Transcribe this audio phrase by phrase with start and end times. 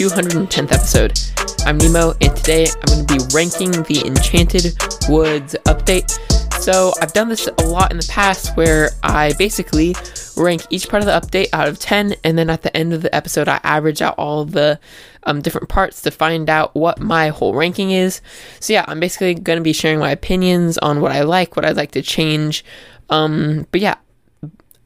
[0.00, 1.20] 210th episode.
[1.66, 4.74] I'm Nemo, and today I'm going to be ranking the Enchanted
[5.10, 6.10] Woods update.
[6.58, 9.94] So, I've done this a lot in the past where I basically
[10.38, 13.02] rank each part of the update out of 10, and then at the end of
[13.02, 14.80] the episode, I average out all the
[15.24, 18.22] um, different parts to find out what my whole ranking is.
[18.58, 21.66] So, yeah, I'm basically going to be sharing my opinions on what I like, what
[21.66, 22.64] I'd like to change.
[23.10, 23.96] Um, but yeah,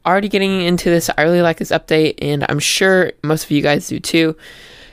[0.05, 1.09] already getting into this.
[1.17, 4.35] I really like this update, and I'm sure most of you guys do too.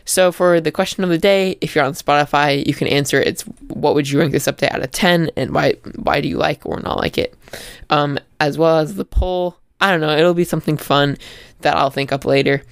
[0.04, 3.42] So, for the question of the day, if you're on Spotify, you can answer it's
[3.68, 6.64] what would you rank this update out of 10 and why why do you like
[6.66, 7.34] or not like it?
[7.90, 9.56] Um, as well as the poll.
[9.80, 11.16] I don't know, it'll be something fun
[11.60, 12.62] that I'll think up later.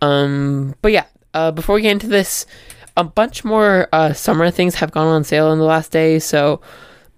[0.00, 2.46] Um, but yeah, uh, before we get into this,
[2.96, 6.18] a bunch more uh, summer things have gone on sale in the last day.
[6.18, 6.60] So,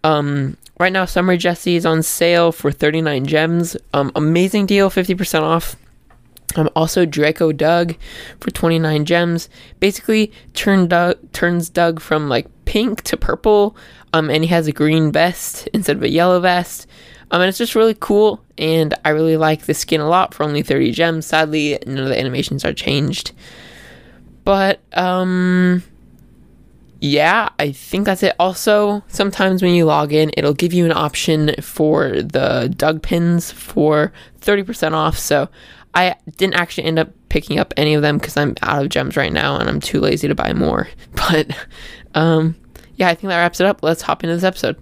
[0.02, 3.76] um, Right now, Summer Jessie is on sale for 39 gems.
[3.92, 5.76] Um, amazing deal, 50% off.
[6.56, 7.97] Um, also, Draco Doug
[8.41, 9.48] for 29 gems.
[9.80, 13.77] Basically, turn Doug, turns Doug from like pink to purple.
[14.12, 16.86] Um, and he has a green vest instead of a yellow vest.
[17.30, 18.44] Um, and it's just really cool.
[18.58, 21.27] And I really like the skin a lot for only 30 gems.
[21.27, 23.33] Sadly, none of the animations are changed.
[24.44, 25.83] But, um,
[27.00, 28.34] yeah, I think that's it.
[28.39, 33.50] Also, sometimes when you log in, it'll give you an option for the Doug pins
[33.50, 35.18] for 30% off.
[35.18, 35.48] So
[35.94, 39.16] I didn't actually end up picking up any of them because I'm out of gems
[39.16, 40.88] right now and I'm too lazy to buy more.
[41.14, 41.56] But
[42.14, 42.54] um,
[42.96, 43.82] yeah, I think that wraps it up.
[43.82, 44.76] Let's hop into this episode.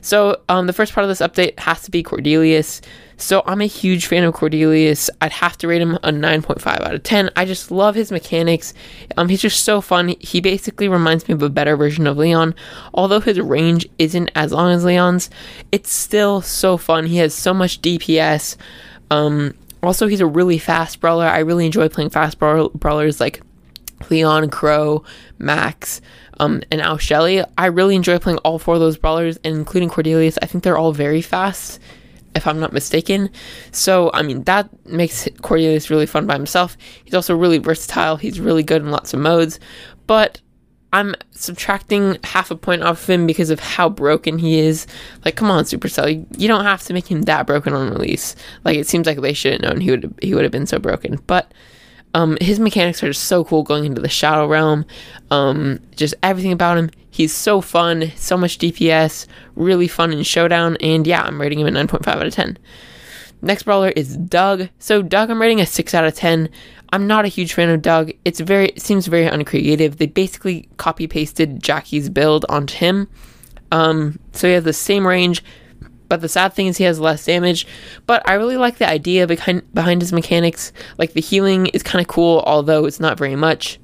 [0.00, 2.80] So, um, the first part of this update has to be Cordelius.
[3.16, 5.10] So, I'm a huge fan of Cordelius.
[5.20, 7.30] I'd have to rate him a 9.5 out of 10.
[7.36, 8.74] I just love his mechanics.
[9.16, 10.14] Um, he's just so fun.
[10.20, 12.54] He basically reminds me of a better version of Leon.
[12.94, 15.30] Although his range isn't as long as Leon's,
[15.72, 17.06] it's still so fun.
[17.06, 18.56] He has so much DPS.
[19.10, 21.26] Um, also, he's a really fast brawler.
[21.26, 23.40] I really enjoy playing fast brawlers like
[24.10, 25.04] Leon, Crow,
[25.38, 26.00] Max
[26.40, 27.44] um, and now Shelly.
[27.56, 30.38] I really enjoy playing all four of those brawlers, and including Cordelius.
[30.42, 31.80] I think they're all very fast,
[32.34, 33.30] if I'm not mistaken.
[33.72, 36.76] So, I mean, that makes Cordelius really fun by himself.
[37.04, 38.16] He's also really versatile.
[38.16, 39.58] He's really good in lots of modes,
[40.06, 40.40] but
[40.92, 44.86] I'm subtracting half a point off of him because of how broken he is.
[45.24, 48.34] Like, come on, Supercell, you don't have to make him that broken on release.
[48.64, 50.78] Like, it seems like they should have known he would he would have been so
[50.78, 51.52] broken, but
[52.14, 54.86] um, his mechanics are just so cool going into the Shadow Realm.
[55.30, 56.90] Um, just everything about him.
[57.10, 61.66] He's so fun, so much DPS, really fun in Showdown, and yeah, I'm rating him
[61.66, 62.58] a 9.5 out of 10.
[63.42, 64.68] Next brawler is Doug.
[64.78, 66.48] So Doug, I'm rating a 6 out of 10.
[66.90, 68.12] I'm not a huge fan of Doug.
[68.24, 69.98] It's very, it seems very uncreative.
[69.98, 73.08] They basically copy pasted Jackie's build onto him.
[73.70, 75.44] Um, so he has the same range,
[76.08, 77.66] but the sad thing is he has less damage.
[78.06, 80.72] But I really like the idea behind behind his mechanics.
[80.96, 83.78] Like the healing is kind of cool, although it's not very much.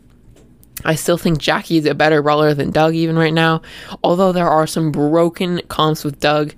[0.84, 3.62] I still think Jackie is a better brawler than Doug even right now.
[4.02, 6.54] Although there are some broken comps with Doug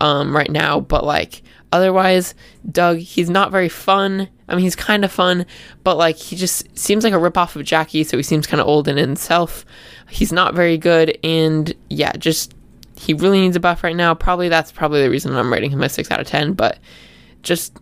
[0.00, 1.42] um, right now, but like
[1.72, 2.34] otherwise,
[2.70, 4.28] Doug he's not very fun.
[4.48, 5.46] I mean, he's kind of fun,
[5.82, 8.66] but like he just seems like a ripoff of Jackie, so he seems kind of
[8.66, 9.64] old in himself.
[10.08, 12.54] He's not very good, and yeah, just
[12.96, 14.14] he really needs a buff right now.
[14.14, 16.78] Probably that's probably the reason I'm rating him a 6 out of 10, but
[17.42, 17.76] just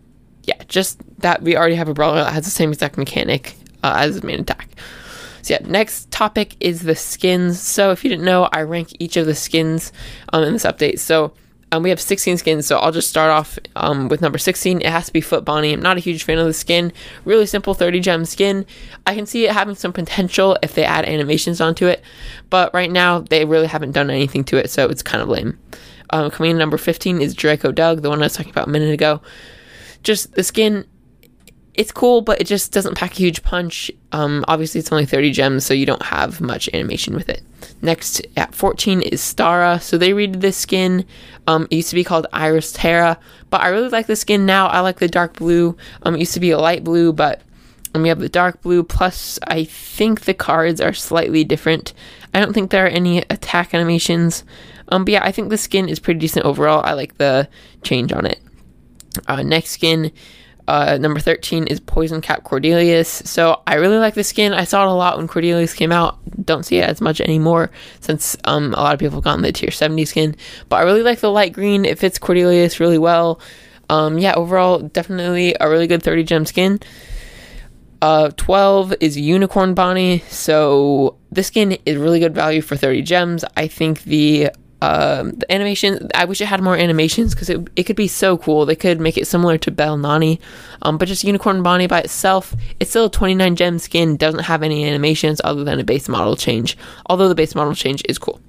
[0.44, 3.94] yeah, just that we already have a brawler that has the same exact mechanic uh,
[3.97, 4.69] as his main attack.
[5.42, 7.60] So yeah, next topic is the skins.
[7.60, 9.92] So if you didn't know, I rank each of the skins
[10.32, 10.98] um, in this update.
[10.98, 11.34] So
[11.74, 14.80] um, we have 16 skins, so I'll just start off um, with number 16.
[14.80, 15.72] It has to be Foot Bonnie.
[15.72, 16.92] I'm not a huge fan of the skin.
[17.24, 18.64] Really simple 30 gem skin.
[19.06, 22.02] I can see it having some potential if they add animations onto it,
[22.48, 25.58] but right now they really haven't done anything to it, so it's kind of lame.
[26.10, 28.70] Um, coming in number 15 is Draco Doug, the one I was talking about a
[28.70, 29.20] minute ago.
[30.04, 30.86] Just the skin
[31.74, 33.90] it's cool, but it just doesn't pack a huge punch.
[34.12, 37.42] Um, obviously, it's only 30 gems, so you don't have much animation with it.
[37.82, 39.82] Next at 14 is Stara.
[39.82, 41.04] So they redid this skin.
[41.47, 43.18] Um, it used to be called Iris Tara,
[43.50, 44.68] but I really like the skin now.
[44.68, 45.76] I like the dark blue.
[46.03, 47.42] Um, it used to be a light blue, but
[47.94, 48.84] um, we have the dark blue.
[48.84, 51.92] Plus, I think the cards are slightly different.
[52.32, 54.44] I don't think there are any attack animations.
[54.88, 56.82] Um, but yeah, I think the skin is pretty decent overall.
[56.84, 57.48] I like the
[57.82, 58.38] change on it.
[59.27, 60.12] Uh, next skin
[60.66, 63.27] uh, number 13 is Poison Cap Cordelius.
[63.27, 64.55] So I really like the skin.
[64.55, 66.19] I saw it a lot when Cordelius came out.
[66.45, 67.71] Don't see it as much anymore
[68.01, 70.37] since um, a lot of people have gotten the tier 70 skin.
[70.69, 71.84] But I really like the light green.
[71.84, 73.41] It fits Cordelius really well.
[73.91, 76.81] Um, yeah, overall, definitely a really good 30 gem skin.
[78.01, 80.21] Uh, 12 is Unicorn Bonnie.
[80.28, 83.45] So this skin is really good value for 30 gems.
[83.57, 84.51] I think the
[84.84, 88.36] Um, the animation, I wish it had more animations because it, it could be so
[88.36, 88.66] cool.
[88.66, 90.41] They could make it similar to Bell Nani,
[90.83, 94.63] um, but just Unicorn Bonnie by itself, it's still a 29 gem skin, doesn't have
[94.63, 96.77] any animations other than a base model change,
[97.07, 98.41] although the base model change is cool.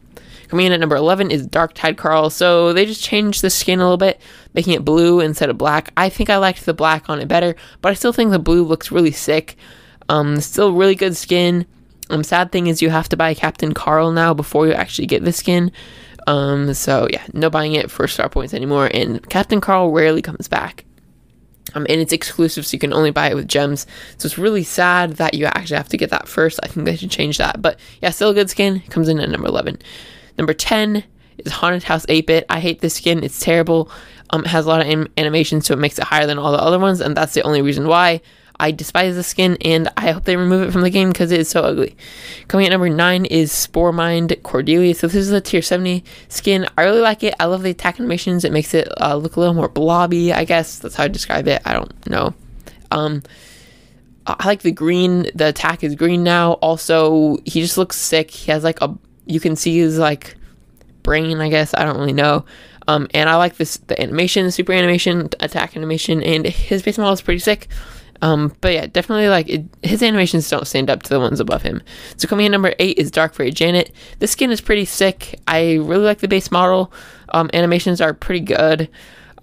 [0.50, 2.30] Coming in at number 11 is Dark Tide Carl.
[2.30, 4.22] So they just changed the skin a little bit,
[4.54, 5.92] making it blue instead of black.
[5.98, 8.64] I think I liked the black on it better, but I still think the blue
[8.64, 9.56] looks really sick.
[10.10, 11.66] Um, still really good skin.
[12.10, 15.24] Um, sad thing is you have to buy Captain Carl now before you actually get
[15.24, 15.72] the skin.
[16.28, 18.90] Um, so yeah, no buying it for star points anymore.
[18.94, 20.86] And Captain Carl rarely comes back.
[21.74, 23.86] Um, and it's exclusive, so you can only buy it with gems.
[24.18, 26.60] So it's really sad that you actually have to get that first.
[26.64, 27.62] I think they should change that.
[27.62, 28.82] But yeah, still a good skin.
[28.90, 29.80] Comes in at number 11.
[30.38, 31.04] Number 10
[31.40, 32.46] is Haunted House 8 bit.
[32.50, 33.24] I hate this skin.
[33.24, 33.90] It's terrible.
[34.30, 36.52] Um, it has a lot of anim- animation, so it makes it higher than all
[36.52, 38.22] the other ones, and that's the only reason why.
[38.60, 41.40] I despise the skin, and I hope they remove it from the game because it
[41.40, 41.96] is so ugly.
[42.48, 44.96] Coming at number 9 is Spore Mind Cordelia.
[44.96, 46.68] So this is a tier 70 skin.
[46.78, 47.34] I really like it.
[47.40, 48.46] I love the attack animations.
[48.46, 50.80] It makes it uh, look a little more blobby, I guess.
[50.80, 51.62] That's how I describe it.
[51.66, 52.34] I don't know.
[52.92, 53.24] Um,
[54.28, 55.30] I like the green.
[55.36, 56.54] The attack is green now.
[56.54, 58.32] Also, he just looks sick.
[58.32, 60.36] He has like a, you can see his like
[61.04, 61.74] brain, I guess.
[61.74, 62.46] I don't really know.
[62.88, 66.98] Um, and I like this, the animation, the super animation, attack animation, and his base
[66.98, 67.68] model is pretty sick.
[68.22, 71.62] Um, but yeah, definitely like it, his animations don't stand up to the ones above
[71.62, 71.82] him.
[72.18, 73.92] So coming in number eight is Dark Fairy Janet.
[74.20, 75.40] This skin is pretty sick.
[75.48, 76.94] I really like the base model.
[77.30, 78.90] Um, animations are pretty good.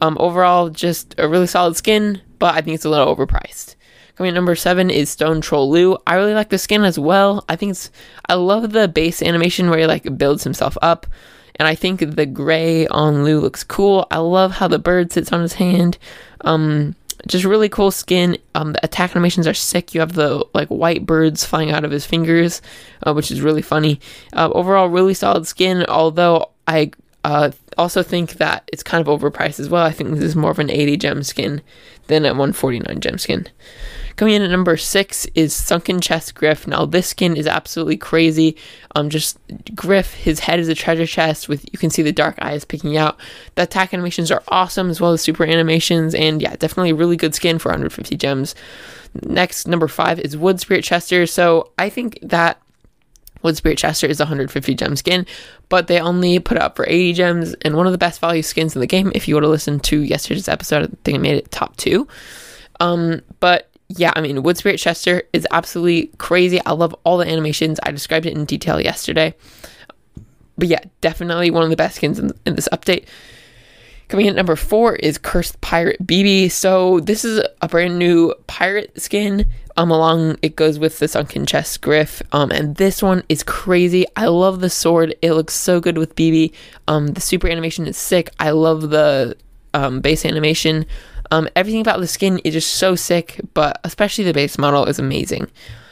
[0.00, 3.76] Um, overall, just a really solid skin, but I think it's a little overpriced.
[4.16, 5.96] Coming in number seven is Stone Troll Lou.
[6.06, 7.44] I really like the skin as well.
[7.48, 7.90] I think it's
[8.28, 11.06] I love the base animation where he like builds himself up.
[11.56, 14.06] And I think the gray on Lou looks cool.
[14.10, 15.98] I love how the bird sits on his hand.
[16.42, 16.96] Um,
[17.26, 18.36] just really cool skin.
[18.54, 19.94] Um, the attack animations are sick.
[19.94, 22.62] You have the like white birds flying out of his fingers,
[23.04, 24.00] uh, which is really funny.
[24.32, 25.84] Uh, overall, really solid skin.
[25.88, 26.90] Although I
[27.24, 29.84] uh, also think that it's kind of overpriced as well.
[29.84, 31.62] I think this is more of an 80 gem skin
[32.08, 33.48] than a 149 gem skin.
[34.16, 36.66] Coming in at number six is Sunken Chest Griff.
[36.66, 38.56] Now this skin is absolutely crazy.
[38.94, 39.38] Um, just
[39.74, 42.96] Griff, his head is a treasure chest with you can see the dark eyes picking
[42.96, 43.18] out.
[43.54, 47.16] The attack animations are awesome as well as super animations, and yeah, definitely a really
[47.16, 48.54] good skin for 150 gems.
[49.22, 51.26] Next, number five is Wood Spirit Chester.
[51.26, 52.60] So I think that
[53.42, 55.26] Wood Spirit Chester is 150 gem skin,
[55.68, 58.42] but they only put it up for 80 gems and one of the best value
[58.42, 59.12] skins in the game.
[59.14, 62.06] If you would have listened to yesterday's episode, I think I made it top two.
[62.80, 66.60] Um, but yeah, I mean, Wood Spirit Chester is absolutely crazy.
[66.64, 67.78] I love all the animations.
[67.82, 69.34] I described it in detail yesterday.
[70.56, 73.06] But yeah, definitely one of the best skins in, in this update.
[74.08, 76.48] Coming in at number four is Cursed Pirate Bibi.
[76.48, 79.46] So this is a brand new pirate skin.
[79.78, 82.22] Um, along it goes with the sunken chest griff.
[82.32, 84.04] Um, and this one is crazy.
[84.16, 85.14] I love the sword.
[85.22, 86.52] It looks so good with Bibi.
[86.88, 88.30] Um, the super animation is sick.
[88.38, 89.34] I love the
[89.72, 90.84] um base animation.
[91.32, 94.98] Um, everything about the skin is just so sick, but especially the base model is
[94.98, 95.50] amazing.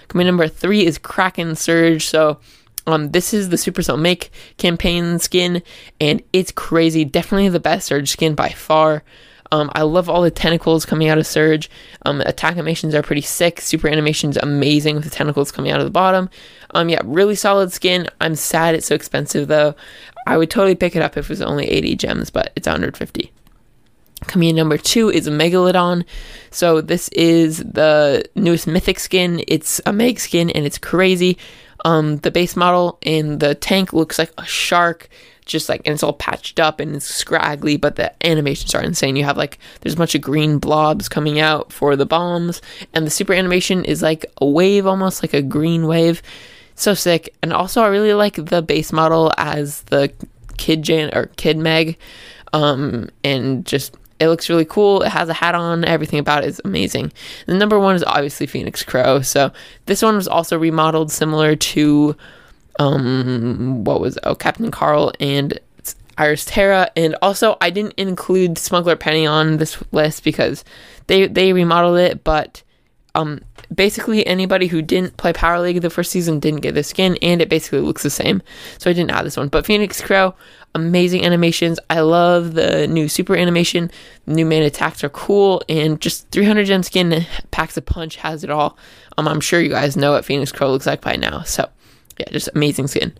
[0.09, 2.05] Coming number three is Kraken Surge.
[2.05, 2.39] So
[2.87, 5.63] um, this is the Supercell Make campaign skin,
[5.99, 7.07] and it's crazy.
[7.07, 9.03] Definitely the best Surge skin by far.
[9.51, 11.71] Um, I love all the tentacles coming out of Surge.
[12.05, 13.63] Um, attack animations are pretty sick.
[13.63, 16.29] Super animations amazing with the tentacles coming out of the bottom.
[16.75, 18.09] Um, yeah, really solid skin.
[18.21, 19.75] I'm sad it's so expensive though.
[20.27, 23.33] I would totally pick it up if it was only 80 gems, but it's 150.
[24.27, 26.05] Coming in number two is a Megalodon.
[26.51, 29.43] So this is the newest mythic skin.
[29.49, 31.39] It's a Meg skin and it's crazy.
[31.85, 35.09] Um, the base model in the tank looks like a shark,
[35.47, 39.17] just like and it's all patched up and it's scraggly, but the animations are insane.
[39.17, 42.61] You have like there's a bunch of green blobs coming out for the bombs,
[42.93, 46.23] and the super animation is like a wave, almost like a green wave.
[46.75, 47.35] So sick.
[47.43, 50.13] And also I really like the base model as the
[50.57, 51.97] kid Jan or kid Meg.
[52.53, 55.03] Um, and just it looks really cool.
[55.03, 55.85] It has a hat on.
[55.85, 57.13] Everything about it is amazing.
[57.47, 59.23] The number one is obviously Phoenix Crow.
[59.23, 59.51] So
[59.87, 62.17] this one was also remodeled similar to
[62.79, 65.59] um what was oh Captain Carl and
[66.19, 66.91] Iris Tara.
[66.97, 70.65] And also I didn't include Smuggler Penny on this list because
[71.07, 72.63] they they remodeled it, but
[73.15, 73.41] um
[73.75, 77.41] basically anybody who didn't play Power League the first season didn't get this skin, and
[77.41, 78.43] it basically looks the same.
[78.79, 79.49] So I didn't add this one.
[79.49, 80.35] But Phoenix Crow,
[80.75, 81.79] amazing animations.
[81.89, 83.91] I love the new super animation.
[84.27, 88.51] New main attacks are cool, and just 300 gem skin packs a punch has it
[88.51, 88.77] all.
[89.19, 91.43] Um, I'm sure you guys know what Phoenix Crow looks like by now.
[91.43, 91.69] So
[92.19, 93.17] yeah, just amazing skin.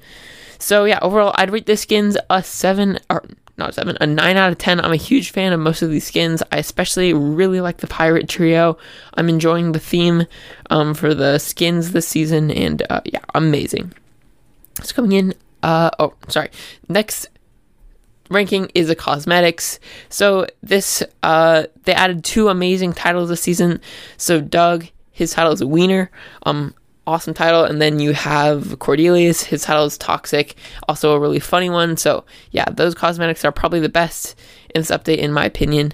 [0.59, 3.25] So yeah, overall, I'd rate this skins a seven or
[3.57, 4.81] not seven, a nine out of ten.
[4.81, 6.43] I'm a huge fan of most of these skins.
[6.53, 8.79] I especially really like the pirate trio.
[9.15, 10.27] I'm enjoying the theme
[10.71, 13.93] um, for the skins this season, and uh, yeah, amazing.
[14.79, 15.35] It's coming in.
[15.63, 16.51] Uh, oh, sorry.
[16.89, 17.29] Next
[18.31, 19.79] ranking is a cosmetics.
[20.09, 23.81] So this uh they added two amazing titles this season.
[24.17, 26.11] So Doug, his title is Wiener.
[26.45, 26.75] Um
[27.07, 27.65] awesome title.
[27.65, 30.55] And then you have Cordelius, his title is Toxic,
[30.89, 31.97] also a really funny one.
[31.97, 34.39] So yeah, those cosmetics are probably the best
[34.75, 35.93] in this update in my opinion.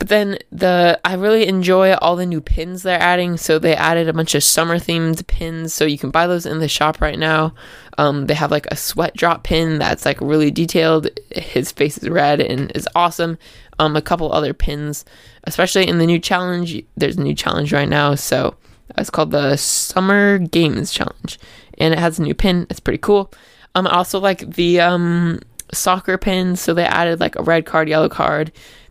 [0.00, 3.36] But then the I really enjoy all the new pins they're adding.
[3.36, 6.58] So they added a bunch of summer themed pins, so you can buy those in
[6.58, 7.54] the shop right now.
[7.98, 11.10] Um, they have like a sweat drop pin that's like really detailed.
[11.30, 13.36] His face is red and is awesome.
[13.78, 15.04] Um, a couple other pins,
[15.44, 16.82] especially in the new challenge.
[16.96, 18.56] There's a new challenge right now, so
[18.96, 21.38] it's called the Summer Games Challenge,
[21.76, 22.66] and it has a new pin.
[22.70, 23.30] It's pretty cool.
[23.74, 25.40] Um, also like the um
[25.74, 26.58] soccer pins.
[26.62, 28.50] So they added like a red card, yellow card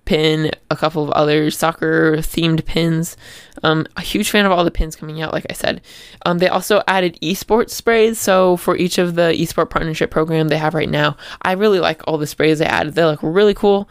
[0.09, 3.15] pin, a couple of other soccer themed pins.
[3.61, 5.81] Um, a huge fan of all the pins coming out, like I said.
[6.25, 8.17] Um, they also added esports sprays.
[8.17, 12.01] So for each of the esport partnership program they have right now, I really like
[12.07, 12.95] all the sprays they added.
[12.95, 13.87] They look really cool.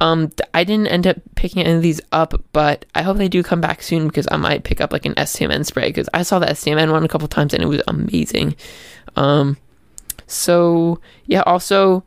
[0.00, 3.42] Um, I didn't end up picking any of these up, but I hope they do
[3.42, 6.38] come back soon because I might pick up like an STMN spray because I saw
[6.38, 8.54] the STMN one a couple times and it was amazing.
[9.16, 9.56] Um,
[10.28, 12.04] so yeah, also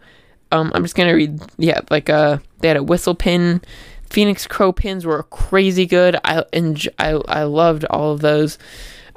[0.54, 1.42] um, I'm just gonna read.
[1.58, 3.62] Yeah, like uh, they had a whistle pin.
[4.10, 6.18] Phoenix Crow pins were crazy good.
[6.24, 8.58] I and I I loved all of those.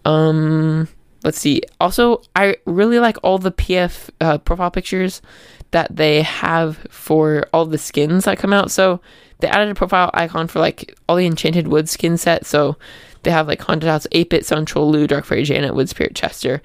[0.05, 0.89] Um,
[1.25, 1.63] let's see.
[1.81, 5.23] Also, I really like all the PF uh, profile pictures
[5.71, 8.71] that they have for all the skins that come out.
[8.71, 9.01] So
[9.39, 12.45] they added a profile icon for like all the Enchanted Woods skin set.
[12.45, 12.77] So
[13.23, 16.61] they have like Haunted House, 8-Bit, Suntroll, Lou, Dark Fairy, Janet, Wood Spirit, Chester.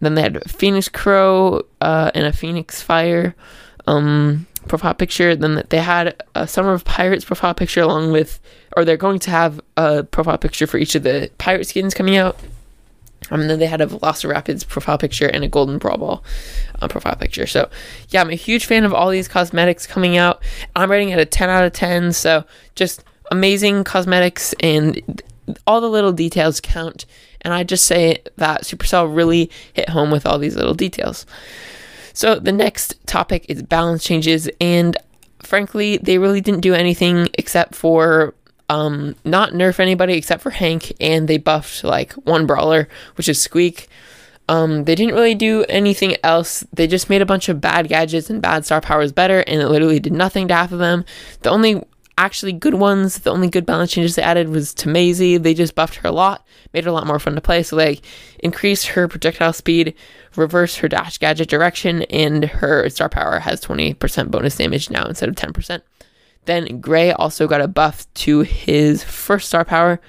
[0.00, 3.34] Then they had Phoenix Crow uh, and a Phoenix Fire
[3.86, 5.34] um, profile picture.
[5.36, 8.40] Then they had a Summer of Pirates profile picture along with,
[8.76, 12.16] or they're going to have a profile picture for each of the pirate skins coming
[12.16, 12.36] out.
[13.30, 16.24] Um, and then they had a Velocirapids profile picture and a Golden Brawl Ball
[16.80, 17.46] uh, profile picture.
[17.46, 17.68] So,
[18.08, 20.42] yeah, I'm a huge fan of all these cosmetics coming out.
[20.74, 22.12] I'm rating it a 10 out of 10.
[22.12, 25.22] So, just amazing cosmetics and
[25.66, 27.06] all the little details count.
[27.42, 31.26] And I just say that Supercell really hit home with all these little details.
[32.12, 34.96] So the next topic is balance changes, and
[35.42, 38.34] frankly, they really didn't do anything except for
[38.68, 43.40] um, not nerf anybody except for Hank, and they buffed like one brawler, which is
[43.40, 43.88] Squeak.
[44.48, 46.64] Um, they didn't really do anything else.
[46.72, 49.68] They just made a bunch of bad gadgets and bad star powers better, and it
[49.68, 51.04] literally did nothing to half of them.
[51.42, 51.84] The only
[52.18, 55.36] actually good ones, the only good balance changes they added was to Maisie.
[55.36, 57.62] They just buffed her a lot, made her a lot more fun to play.
[57.62, 58.00] So they
[58.40, 59.94] increased her projectile speed,
[60.36, 65.28] reversed her dash gadget direction, and her star power has 20% bonus damage now instead
[65.28, 65.82] of 10%.
[66.44, 70.00] Then Gray also got a buff to his first star power,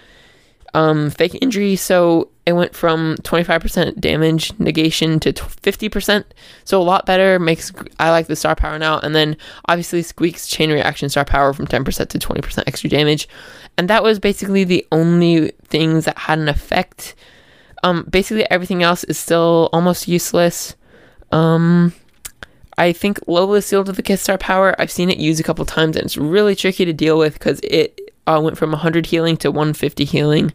[0.74, 1.76] um, fake injury.
[1.76, 6.24] So it went from 25% damage negation to 50%.
[6.64, 7.40] So a lot better.
[7.40, 9.00] Makes I like the star power now.
[9.00, 9.38] And then
[9.68, 13.28] obviously Squeak's chain reaction star power from 10% to 20% extra damage.
[13.78, 17.16] And that was basically the only things that had an effect.
[17.84, 20.76] Um, basically everything else is still almost useless.
[21.32, 21.94] Um,
[22.78, 24.76] I think Lola sealed with the Kiss Star power.
[24.80, 27.60] I've seen it used a couple times and it's really tricky to deal with because
[27.64, 30.54] it uh, went from 100 healing to 150 healing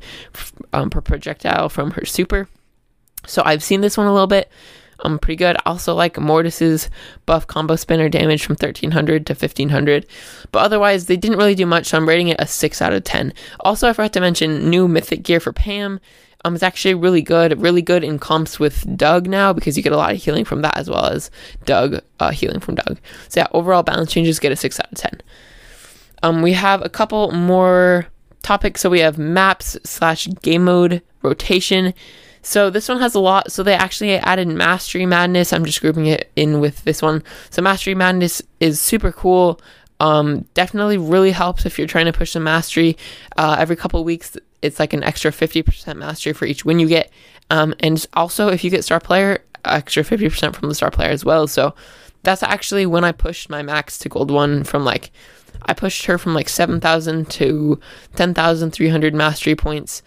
[0.72, 2.48] um, per projectile from her super.
[3.26, 4.50] So I've seen this one a little bit.
[5.00, 5.56] Um, pretty good.
[5.66, 6.88] Also like Mortis's
[7.26, 10.06] buff combo spinner damage from 1300 to 1500.
[10.52, 13.04] But otherwise, they didn't really do much, so I'm rating it a 6 out of
[13.04, 13.34] 10.
[13.60, 16.00] Also, I forgot to mention new mythic gear for Pam.
[16.44, 19.92] Um, it's actually really good, really good in comps with Doug now because you get
[19.92, 21.30] a lot of healing from that as well as
[21.64, 22.98] Doug uh, healing from Doug.
[23.28, 25.22] So yeah, overall balance changes get a 6 out of 10.
[26.22, 28.06] Um, we have a couple more
[28.46, 28.80] topics.
[28.80, 31.92] So we have maps slash game mode rotation.
[32.42, 33.50] So this one has a lot.
[33.50, 35.52] So they actually added Mastery Madness.
[35.52, 37.22] I'm just grouping it in with this one.
[37.50, 39.60] So Mastery Madness is super cool.
[39.98, 42.96] Um, definitely really helps if you're trying to push the mastery.
[43.36, 47.10] Uh, every couple weeks, it's like an extra 50% mastery for each win you get.
[47.50, 51.24] Um, and also, if you get star player, extra 50% from the star player as
[51.24, 51.48] well.
[51.48, 51.74] So
[52.22, 55.10] that's actually when I pushed my max to gold one from like
[55.62, 57.80] I pushed her from like 7,000 to
[58.14, 60.02] 10,300 mastery points.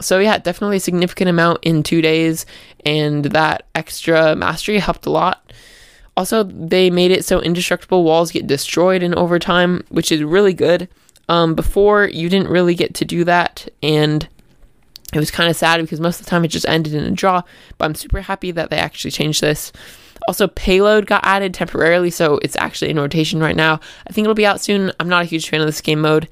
[0.00, 2.46] So, yeah, definitely a significant amount in two days,
[2.86, 5.52] and that extra mastery helped a lot.
[6.16, 10.88] Also, they made it so indestructible walls get destroyed in overtime, which is really good.
[11.28, 14.28] Um, before, you didn't really get to do that, and
[15.12, 17.10] it was kind of sad because most of the time it just ended in a
[17.10, 17.42] draw.
[17.76, 19.72] But I'm super happy that they actually changed this.
[20.28, 23.80] Also, Payload got added temporarily, so it's actually in rotation right now.
[24.06, 24.92] I think it'll be out soon.
[25.00, 26.28] I'm not a huge fan of this game mode.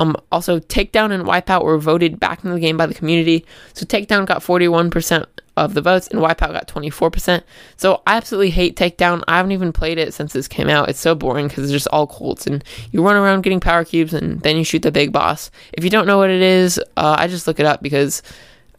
[0.00, 3.44] Um, also, Takedown and Wipeout were voted back into the game by the community.
[3.74, 5.26] So Takedown got 41%
[5.58, 7.42] of the votes, and Wipeout got 24%.
[7.76, 9.22] So I absolutely hate Takedown.
[9.28, 10.88] I haven't even played it since this came out.
[10.88, 14.14] It's so boring because it's just all Colts, and you run around getting power cubes,
[14.14, 15.50] and then you shoot the big boss.
[15.74, 18.22] If you don't know what it is, uh, I just look it up because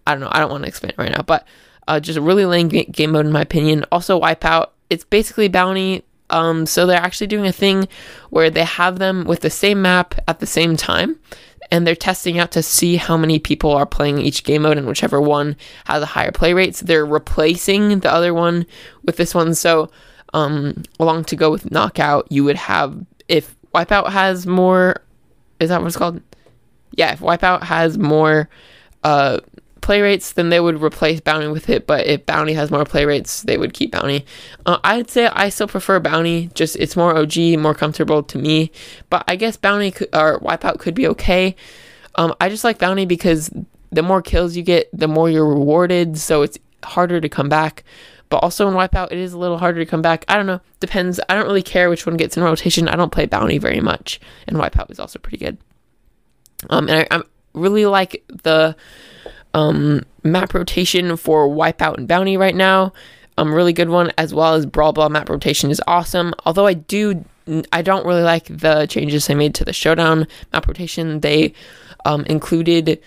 [0.07, 0.29] I don't know.
[0.31, 1.45] I don't want to explain it right now, but
[1.89, 3.83] uh, just a really lame game mode in my opinion.
[3.91, 4.69] Also, Wipeout.
[4.89, 6.03] It's basically bounty.
[6.29, 7.87] Um, so they're actually doing a thing
[8.29, 11.19] where they have them with the same map at the same time
[11.71, 14.87] and they're testing out to see how many people are playing each game mode and
[14.87, 15.55] whichever one
[15.85, 16.75] has a higher play rate.
[16.75, 18.67] So they're replacing the other one
[19.03, 19.55] with this one.
[19.55, 19.89] So
[20.33, 22.95] um, along to go with knockout, you would have
[23.27, 25.01] if Wipeout has more.
[25.59, 26.21] Is that what it's called?
[26.91, 28.49] Yeah, if Wipeout has more
[29.03, 29.39] uh,
[29.89, 31.87] play rates, then they would replace Bounty with it.
[31.87, 34.23] But if Bounty has more play rates, they would keep Bounty.
[34.63, 36.51] Uh, I'd say I still prefer Bounty.
[36.53, 38.71] Just it's more OG, more comfortable to me.
[39.09, 41.55] But I guess Bounty could, or Wipeout could be okay.
[42.13, 43.49] Um, I just like Bounty because
[43.89, 46.19] the more kills you get, the more you're rewarded.
[46.19, 47.83] So it's harder to come back.
[48.29, 50.23] But also in Wipeout, it is a little harder to come back.
[50.27, 50.61] I don't know.
[50.79, 51.19] Depends.
[51.27, 52.87] I don't really care which one gets in rotation.
[52.87, 55.57] I don't play Bounty very much, and Wipeout is also pretty good.
[56.69, 57.23] Um, and I, I
[57.55, 58.75] really like the
[59.53, 62.93] um, map rotation for Wipeout and Bounty right now.
[63.37, 66.33] Um, really good one, as well as Brawl Ball map rotation is awesome.
[66.45, 67.23] Although I do,
[67.71, 71.21] I don't really like the changes they made to the Showdown map rotation.
[71.21, 71.53] They
[72.05, 73.01] um, included,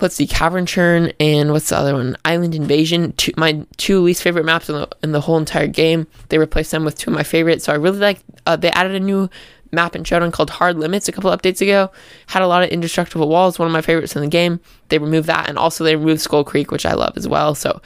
[0.00, 2.16] let's see, Cavern Churn and what's the other one?
[2.24, 3.14] Island Invasion.
[3.14, 6.06] Two, my two least favorite maps in the, in the whole entire game.
[6.28, 7.64] They replaced them with two of my favorites.
[7.64, 8.20] So I really like.
[8.46, 9.28] Uh, they added a new
[9.74, 11.90] map and showdown called Hard Limits a couple updates ago.
[12.26, 14.60] Had a lot of indestructible walls, one of my favorites in the game.
[14.88, 17.54] They removed that, and also they removed Skull Creek, which I love as well.
[17.54, 17.80] So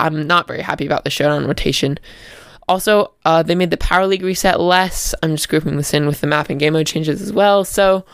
[0.00, 1.98] I'm not very happy about the showdown rotation.
[2.68, 5.14] Also, uh, they made the Power League reset less.
[5.22, 7.64] I'm just grouping this in with the map and game mode changes as well.
[7.64, 8.04] So,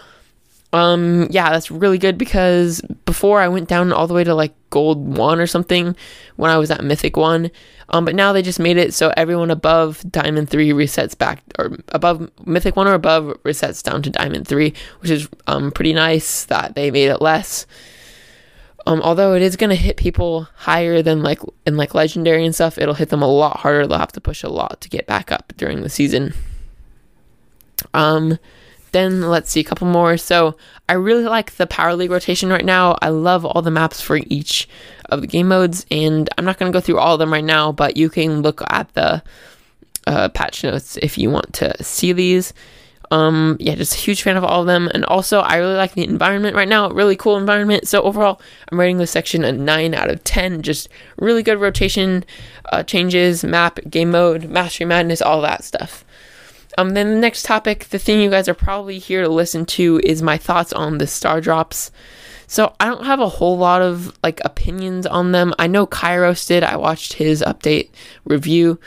[0.75, 4.53] um, yeah, that's really good because before I went down all the way to like
[4.71, 5.95] gold one or something
[6.35, 7.53] when I was at mythic one.
[7.91, 11.79] Um, but now they just made it so everyone above Diamond 3 resets back, or
[11.91, 16.45] above Mythic 1 or above resets down to Diamond 3, which is um, pretty nice
[16.47, 17.67] that they made it less.
[18.85, 22.79] Um, although it is to hit people higher than like in like legendary and stuff,
[22.79, 23.87] it'll hit them a lot harder.
[23.87, 26.35] They'll have to push a lot to get back up during the season.
[27.93, 28.39] Um,
[28.95, 30.17] then let's see a couple more.
[30.17, 30.57] So
[30.89, 32.97] I really like the Power League rotation right now.
[33.03, 34.69] I love all the maps for each
[35.11, 37.45] of the game modes, and I'm not going to go through all of them right
[37.45, 39.23] now, but you can look at the
[40.07, 42.55] uh, patch notes if you want to see these.
[43.11, 45.95] Um, yeah, just a huge fan of all of them, and also I really like
[45.95, 46.89] the environment right now.
[46.91, 47.87] Really cool environment.
[47.89, 50.63] So overall, I'm rating this section a nine out of ten.
[50.63, 52.25] Just really good rotation
[52.73, 56.04] uh, changes, map, game mode, Mastery Madness, all that stuff.
[56.77, 60.01] Um, then the next topic, the thing you guys are probably here to listen to,
[60.05, 61.91] is my thoughts on the star drops.
[62.47, 65.55] So I don't have a whole lot of like opinions on them.
[65.59, 66.63] I know Kairos did.
[66.63, 67.91] I watched his update
[68.25, 68.79] review,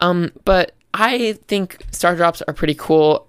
[0.00, 3.28] um, but I think star drops are pretty cool.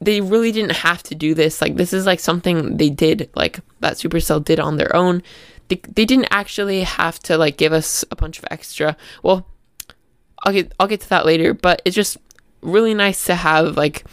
[0.00, 1.60] They really didn't have to do this.
[1.60, 5.22] Like this is like something they did, like that Supercell did on their own.
[5.68, 8.96] They, they didn't actually have to like give us a bunch of extra.
[9.22, 9.46] Well,
[10.44, 11.54] I'll get I'll get to that later.
[11.54, 12.18] But it's just
[12.64, 14.04] really nice to have like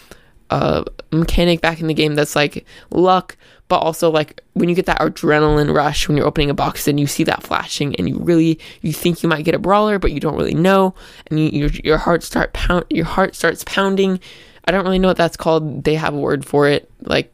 [0.50, 3.38] a mechanic back in the game that's like luck,
[3.68, 7.00] but also like when you get that adrenaline rush when you're opening a box and
[7.00, 10.12] you see that flashing and you really you think you might get a brawler but
[10.12, 10.94] you don't really know
[11.28, 14.20] and you, your your heart start pound your heart starts pounding.
[14.66, 15.86] I don't really know what that's called.
[15.86, 17.34] They have a word for it, like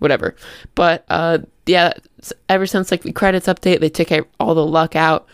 [0.00, 0.34] whatever.
[0.74, 1.92] But uh, yeah,
[2.48, 5.26] ever since like the credits update, they took all the luck out.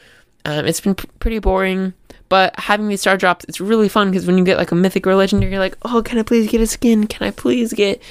[0.45, 1.95] Um, it's been p- pretty boring.
[2.29, 5.07] But having these star drops, it's really fun because when you get like a mythic
[5.07, 7.07] or legendary, you're like, oh, can I please get a skin?
[7.07, 8.03] Can I please get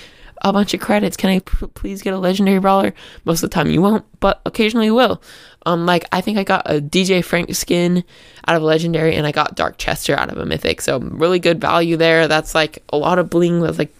[0.41, 1.17] a bunch of credits?
[1.17, 2.93] Can I p- please get a legendary brawler?
[3.25, 5.21] Most of the time you won't, but occasionally you will.
[5.65, 8.03] Um, like I think I got a DJ Frank skin
[8.47, 10.81] out of a legendary, and I got Dark Chester out of a mythic.
[10.81, 12.27] So really good value there.
[12.27, 13.61] That's like a lot of bling.
[13.61, 13.93] That's like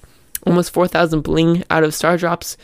[0.45, 2.57] almost four thousand bling out of star drops.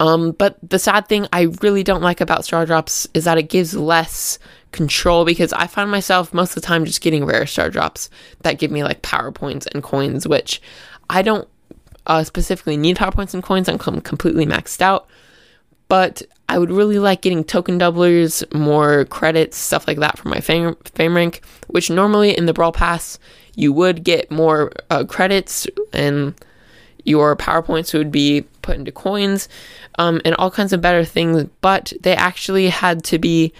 [0.00, 3.48] Um, but the sad thing I really don't like about Star Drops is that it
[3.48, 4.38] gives less
[4.72, 8.58] control because I find myself most of the time just getting rare Star Drops that
[8.58, 10.60] give me like power points and coins, which
[11.08, 11.48] I don't
[12.06, 13.68] uh, specifically need power points and coins.
[13.68, 15.06] I'm completely maxed out.
[15.88, 20.40] But I would really like getting token doublers, more credits, stuff like that for my
[20.40, 23.18] fame, fame rank, which normally in the Brawl Pass
[23.54, 26.34] you would get more uh, credits and
[27.04, 29.48] your PowerPoints would be put into coins
[29.98, 33.52] um, and all kinds of better things, but they actually had to be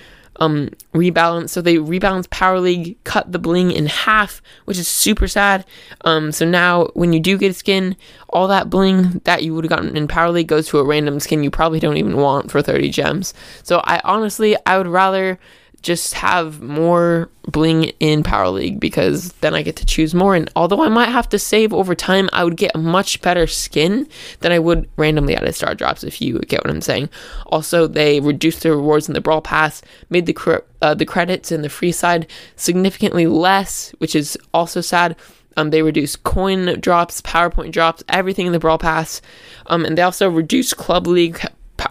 [0.42, 1.50] um, rebalanced.
[1.50, 5.64] So they rebalance Power League, cut the bling in half, which is super sad.
[6.04, 7.96] Um, so now when you do get a skin,
[8.28, 11.20] all that bling that you would have gotten in Power League goes to a random
[11.20, 13.34] skin you probably don't even want for 30 gems.
[13.62, 15.38] So I honestly, I would rather
[15.82, 20.34] just have more bling in Power League because then I get to choose more.
[20.34, 23.46] And although I might have to save over time, I would get a much better
[23.46, 24.08] skin
[24.40, 27.10] than I would randomly out of star drops, if you get what I'm saying.
[27.46, 31.50] Also, they reduced the rewards in the Brawl Pass, made the, cre- uh, the credits
[31.50, 35.16] in the free side significantly less, which is also sad.
[35.56, 39.20] Um, they reduced coin drops, PowerPoint drops, everything in the Brawl Pass.
[39.66, 41.40] Um, and they also reduced Club League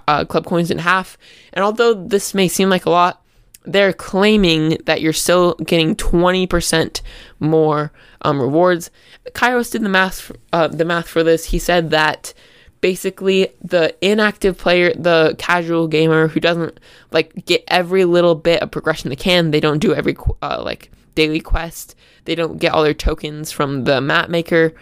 [0.08, 1.18] uh, club coins in half.
[1.54, 3.21] And although this may seem like a lot,
[3.64, 7.02] they're claiming that you're still getting 20%
[7.40, 8.90] more um, rewards.
[9.32, 11.46] Kairos did the math, uh, the math for this.
[11.46, 12.34] He said that
[12.82, 16.80] basically the inactive player, the casual gamer who doesn't
[17.12, 20.92] like get every little bit of progression they can, they don't do every uh, like
[21.16, 21.96] daily quest.
[22.26, 24.74] They don't get all their tokens from the map maker.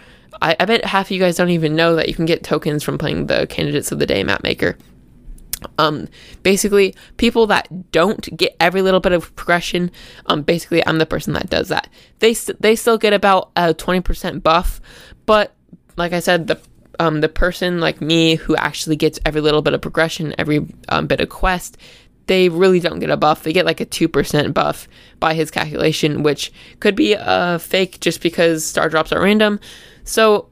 [0.41, 2.83] I, I bet half of you guys don't even know that you can get tokens
[2.83, 4.77] from playing the candidates of the day map maker.
[5.77, 6.07] Um,
[6.43, 9.91] basically, people that don't get every little bit of progression,
[10.27, 11.89] um, basically, I'm the person that does that.
[12.19, 14.81] They they still get about a 20% buff,
[15.25, 15.55] but
[15.97, 16.59] like I said, the
[16.99, 21.07] um, the person like me who actually gets every little bit of progression, every um,
[21.07, 21.77] bit of quest,
[22.27, 23.43] they really don't get a buff.
[23.43, 24.87] They get like a 2% buff
[25.19, 29.59] by his calculation, which could be a uh, fake just because star drops are random.
[30.03, 30.48] So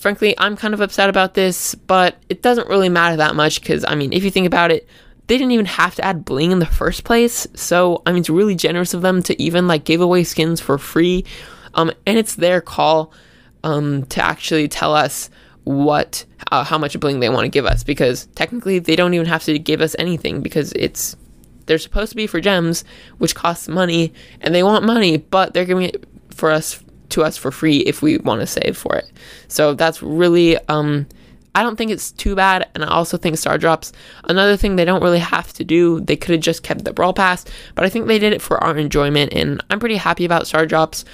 [0.00, 3.84] frankly, I'm kind of upset about this, but it doesn't really matter that much because,
[3.86, 4.88] I mean, if you think about it,
[5.26, 7.46] they didn't even have to add bling in the first place.
[7.54, 10.78] So, I mean, it's really generous of them to even like give away skins for
[10.78, 11.24] free.
[11.74, 13.12] Um, and it's their call
[13.62, 15.28] um, to actually tell us
[15.64, 19.26] what uh, how much bling they want to give us because technically they don't even
[19.26, 21.14] have to give us anything because it's
[21.66, 22.82] they're supposed to be for gems
[23.18, 26.02] which costs money and they want money but they're giving it
[26.34, 29.10] for us to us for free if we want to save for it.
[29.48, 31.06] So that's really um
[31.54, 33.92] I don't think it's too bad, and I also think Star Drops.
[34.24, 37.12] Another thing they don't really have to do, they could have just kept the Brawl
[37.12, 37.44] Pass,
[37.74, 40.64] but I think they did it for our enjoyment, and I'm pretty happy about Star
[40.64, 41.04] Drops.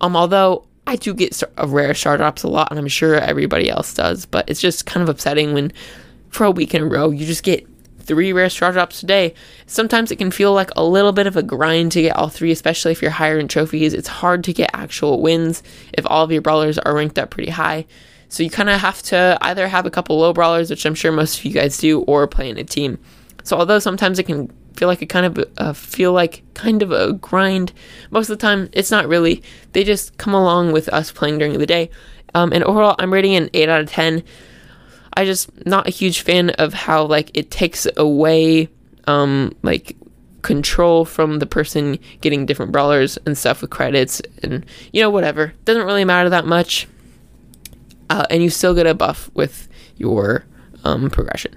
[0.00, 3.68] Um, although I do get a rare Star Drops a lot, and I'm sure everybody
[3.68, 5.72] else does, but it's just kind of upsetting when
[6.30, 7.66] for a week in a row you just get
[8.04, 9.34] three rare star drops today.
[9.66, 12.52] Sometimes it can feel like a little bit of a grind to get all three,
[12.52, 13.94] especially if you're higher in trophies.
[13.94, 15.62] It's hard to get actual wins
[15.92, 17.86] if all of your brawlers are ranked up pretty high.
[18.28, 21.12] So you kind of have to either have a couple low brawlers, which I'm sure
[21.12, 22.98] most of you guys do, or play in a team.
[23.44, 26.90] So although sometimes it can feel like a kind of uh, feel like kind of
[26.90, 27.72] a grind,
[28.10, 29.42] most of the time it's not really.
[29.72, 31.90] They just come along with us playing during the day.
[32.34, 34.24] Um, and overall, I'm rating an 8 out of 10.
[35.14, 38.68] I just not a huge fan of how like it takes away
[39.06, 39.96] um like
[40.42, 45.54] control from the person getting different brawlers and stuff with credits and you know whatever.
[45.64, 46.86] Doesn't really matter that much.
[48.10, 50.44] Uh, and you still get a buff with your
[50.84, 51.56] um, progression.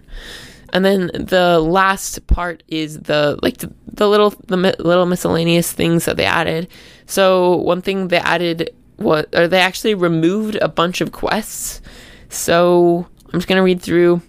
[0.73, 5.71] And then the last part is the like the, the little the mi- little miscellaneous
[5.71, 6.69] things that they added.
[7.05, 11.81] So one thing they added what or they actually removed a bunch of quests.
[12.29, 14.21] So I'm just gonna read through.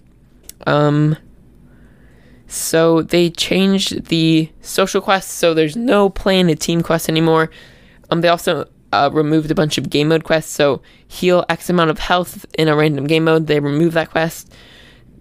[0.67, 1.17] Um,
[2.47, 7.51] so they changed the social quests, so there's no playing a team quest anymore.
[8.11, 10.53] Um, they also uh, removed a bunch of game mode quests.
[10.53, 13.47] So heal X amount of health in a random game mode.
[13.47, 14.53] They removed that quest.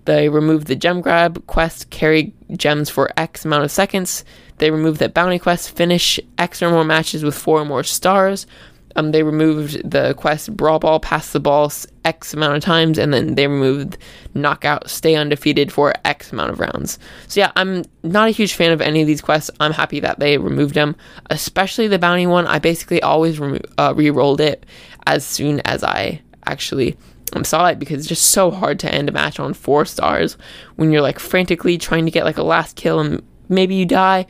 [0.05, 4.23] They removed the gem grab quest, carry gems for X amount of seconds.
[4.57, 8.47] They removed that bounty quest, finish X or more matches with four or more stars.
[8.97, 11.71] Um, they removed the quest Brawl Ball, pass the ball
[12.03, 13.97] X amount of times, and then they removed
[14.33, 16.97] Knockout, stay undefeated for X amount of rounds.
[17.27, 19.51] So yeah, I'm not a huge fan of any of these quests.
[19.59, 20.95] I'm happy that they removed them,
[21.29, 22.47] especially the bounty one.
[22.47, 23.39] I basically always
[23.77, 24.65] uh, re-rolled it
[25.05, 26.97] as soon as I actually
[27.33, 30.37] um, saw it because it's just so hard to end a match on four stars
[30.75, 34.25] when you're like frantically trying to get like a last kill and maybe you die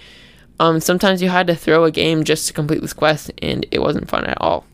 [0.60, 3.80] um, sometimes you had to throw a game just to complete this quest, and it
[3.80, 4.66] wasn't fun at all.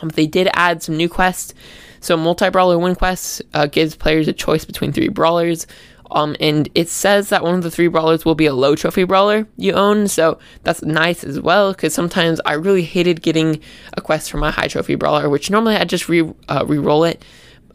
[0.00, 1.54] Um, they did add some new quests.
[2.00, 5.66] So, multi brawler win quests uh, gives players a choice between three brawlers.
[6.10, 9.02] Um, and it says that one of the three brawlers will be a low trophy
[9.02, 11.72] brawler you own, so that's nice as well.
[11.72, 13.60] Because sometimes I really hated getting
[13.94, 17.24] a quest for my high trophy brawler, which normally I just re uh, re-roll it.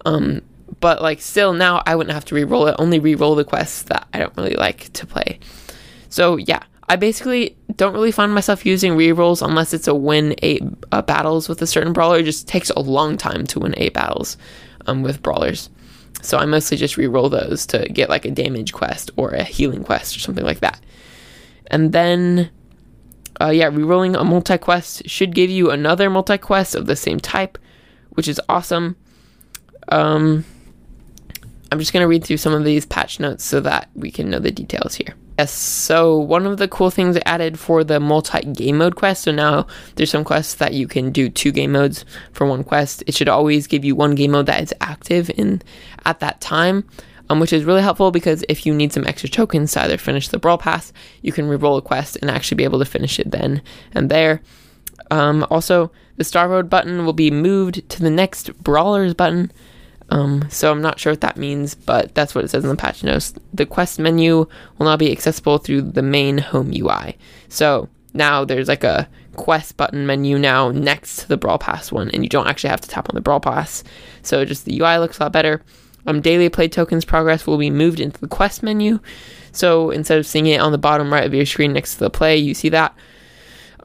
[0.05, 0.41] Um,
[0.79, 4.07] but like still now I wouldn't have to re-roll it, only re-roll the quests that
[4.13, 5.39] I don't really like to play.
[6.09, 10.61] So yeah, I basically don't really find myself using rerolls unless it's a win eight
[10.91, 12.17] uh, battles with a certain brawler.
[12.17, 14.35] It just takes a long time to win eight battles
[14.87, 15.69] um, with brawlers.
[16.21, 19.85] So I mostly just reroll those to get like a damage quest or a healing
[19.85, 20.81] quest or something like that.
[21.67, 22.51] And then,
[23.39, 27.21] uh, yeah, rerolling a multi quest should give you another multi quest of the same
[27.21, 27.57] type,
[28.09, 28.97] which is awesome.
[29.87, 30.43] Um,
[31.71, 34.29] I'm just going to read through some of these patch notes so that we can
[34.29, 35.15] know the details here.
[35.37, 39.23] Yes, so one of the cool things added for the multi game mode quest.
[39.23, 39.65] So now
[39.95, 43.03] there's some quests that you can do two game modes for one quest.
[43.07, 45.61] It should always give you one game mode that is active in
[46.05, 46.87] at that time,
[47.29, 50.27] um, which is really helpful because if you need some extra tokens to either finish
[50.27, 53.31] the brawl pass, you can reroll a quest and actually be able to finish it
[53.31, 53.63] then
[53.93, 54.41] and there.
[55.09, 59.51] Um, also, the Star Road button will be moved to the next Brawlers button.
[60.11, 62.75] Um, so I'm not sure what that means, but that's what it says in the
[62.75, 63.33] patch notes.
[63.53, 64.45] The quest menu
[64.77, 67.17] will now be accessible through the main home UI.
[67.47, 72.11] So now there's like a quest button menu now next to the Brawl Pass one,
[72.11, 73.85] and you don't actually have to tap on the Brawl Pass.
[74.21, 75.63] So just the UI looks a lot better.
[76.05, 78.99] Um, daily play tokens progress will be moved into the quest menu.
[79.53, 82.09] So instead of seeing it on the bottom right of your screen next to the
[82.09, 82.93] play, you see that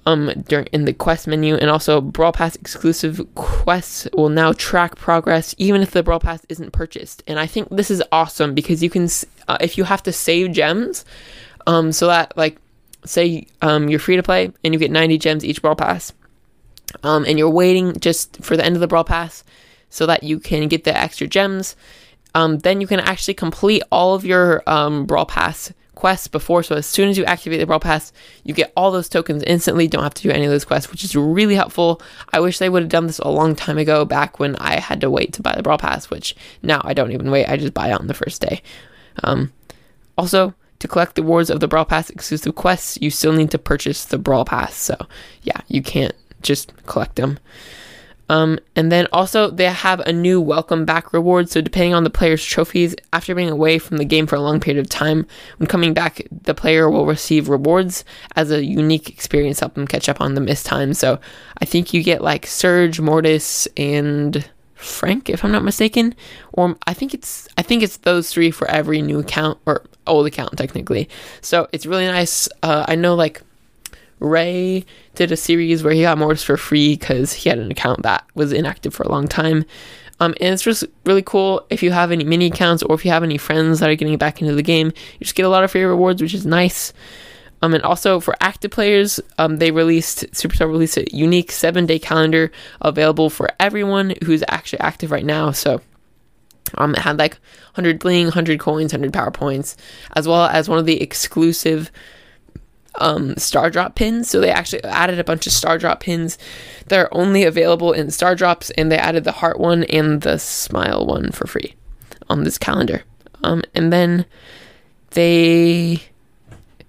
[0.07, 4.97] um during in the quest menu and also brawl pass exclusive quests will now track
[4.97, 7.23] progress even if the brawl pass isn't purchased.
[7.27, 9.09] And i think this is awesome because you can
[9.49, 11.05] uh, if you have to save gems
[11.67, 12.57] um so that like
[13.05, 16.13] say um you're free to play and you get 90 gems each brawl pass
[17.03, 19.45] um and you're waiting just for the end of the brawl pass
[19.91, 21.77] so that you can get the extra gems
[22.35, 26.63] um then you can actually complete all of your um brawl pass quests before.
[26.63, 28.13] So as soon as you activate the Brawl Pass,
[28.45, 29.89] you get all those tokens instantly.
[29.89, 32.01] Don't have to do any of those quests, which is really helpful.
[32.33, 35.01] I wish they would have done this a long time ago, back when I had
[35.01, 37.49] to wait to buy the Brawl Pass, which now I don't even wait.
[37.49, 38.63] I just buy it on the first day.
[39.25, 39.53] Um,
[40.17, 43.59] also, to collect the rewards of the Brawl Pass exclusive quests, you still need to
[43.59, 44.77] purchase the Brawl Pass.
[44.77, 44.97] So
[45.43, 47.39] yeah, you can't just collect them.
[48.29, 51.49] Um, and then also they have a new welcome back reward.
[51.49, 54.61] So depending on the player's trophies, after being away from the game for a long
[54.61, 55.27] period of time,
[55.59, 59.87] when coming back, the player will receive rewards as a unique experience, to help them
[59.87, 60.95] catch up on the missed time.
[60.95, 61.21] So
[61.61, 66.15] I think you get like Surge, Mortis, and Frank, if I'm not mistaken,
[66.53, 70.27] or I think it's I think it's those three for every new account or old
[70.27, 71.09] account technically.
[71.41, 72.49] So it's really nice.
[72.63, 73.43] Uh, I know like
[74.19, 78.03] Ray did a series where he got Mortis for free because he had an account
[78.03, 79.65] that was inactive for a long time.
[80.19, 83.11] Um, and it's just really cool if you have any mini accounts or if you
[83.11, 84.87] have any friends that are getting back into the game.
[84.87, 86.93] You just get a lot of free rewards, which is nice.
[87.63, 91.99] Um, and also for active players, um, they released Supercell released a unique seven day
[91.99, 92.51] calendar
[92.81, 95.51] available for everyone who's actually active right now.
[95.51, 95.81] So
[96.77, 97.35] um, it had like
[97.75, 99.77] 100 bling, 100 coins, 100 power points,
[100.15, 101.91] as well as one of the exclusive
[102.99, 104.29] um, star drop pins.
[104.29, 106.39] So they actually added a bunch of star drop pins
[106.87, 110.39] that are only available in star drops, and they added the heart one and the
[110.39, 111.75] smile one for free
[112.29, 113.03] on this calendar.
[113.43, 114.25] Um, and then
[115.11, 116.03] they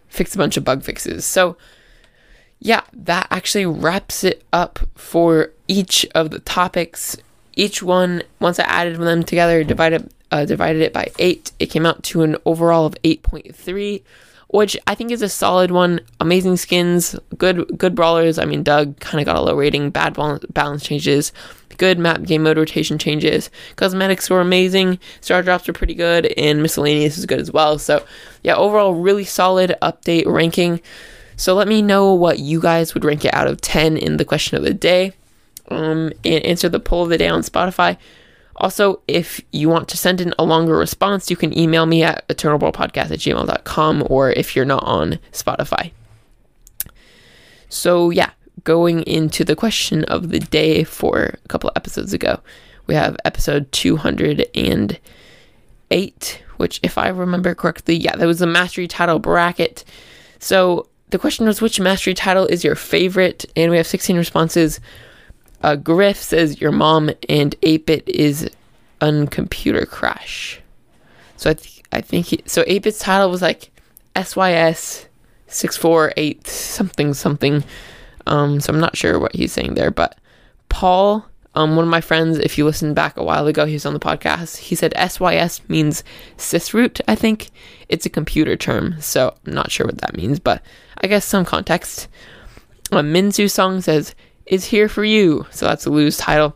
[0.08, 1.26] fixed a bunch of bug fixes.
[1.26, 1.58] So
[2.60, 7.18] yeah, that actually wraps it up for each of the topics.
[7.54, 11.86] Each one, once I added them together, divided uh, divided it by eight, it came
[11.86, 14.04] out to an overall of eight point three
[14.50, 16.00] which I think is a solid one.
[16.20, 18.40] Amazing skins, good good brawlers.
[18.40, 19.90] I mean, Doug kind of got a low rating.
[19.90, 20.16] Bad
[20.54, 21.32] balance changes,
[21.78, 23.50] good map game mode rotation changes.
[23.76, 25.00] Cosmetics were amazing.
[25.22, 27.78] Star drops were pretty good, and miscellaneous is good as well.
[27.78, 28.06] So
[28.44, 30.82] yeah, overall, really solid update ranking.
[31.36, 34.26] So let me know what you guys would rank it out of 10 in the
[34.26, 35.14] question of the day.
[35.70, 37.98] Um, and answer the poll of the day on Spotify.
[38.58, 42.28] Also, if you want to send in a longer response, you can email me at
[42.28, 45.92] eternalbrawlpodcast at gmail.com or if you're not on Spotify.
[47.70, 48.32] So, yeah,
[48.64, 52.40] going into the question of the day for a couple episodes ago,
[52.88, 59.20] we have episode 208, which, if I remember correctly, yeah, that was the mastery title
[59.20, 59.84] bracket.
[60.40, 63.46] So, the question was which mastery title is your favorite?
[63.56, 64.80] And we have 16 responses.
[65.64, 68.50] Uh, Griff says your mom and 8-bit is
[69.02, 70.62] on computer crash.
[71.36, 73.72] So I, th- I think he, so 8-bit's title was like
[74.16, 75.08] SYS
[75.48, 77.64] 648 something something.
[78.26, 80.18] Um, so I'm not sure what he's saying there, but
[80.70, 83.86] Paul, um, one of my friends, if you listened back a while ago, he was
[83.86, 84.58] on the podcast.
[84.58, 86.04] He said SYS means
[86.38, 87.00] sysroot.
[87.08, 87.50] I think
[87.88, 90.62] it's a computer term, so I'm not sure what that means, but
[91.00, 92.08] I guess some context.
[92.92, 94.14] A Minzu song says
[94.48, 95.46] is here for you.
[95.52, 96.56] So that's a loose title.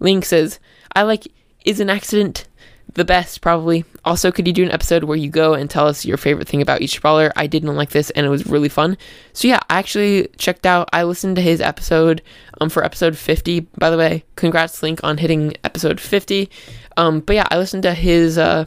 [0.00, 0.58] Link says,
[0.94, 1.26] I like
[1.64, 2.46] is an accident
[2.94, 3.84] the best, probably.
[4.04, 6.62] Also, could you do an episode where you go and tell us your favorite thing
[6.62, 7.30] about each brawler?
[7.36, 8.96] I didn't like this and it was really fun.
[9.32, 12.22] So yeah, I actually checked out I listened to his episode
[12.60, 13.60] um for episode 50.
[13.78, 16.50] By the way, congrats Link on hitting episode 50.
[16.96, 18.64] Um but yeah, I listened to his uh